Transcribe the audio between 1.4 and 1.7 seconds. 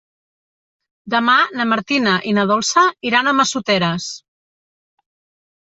na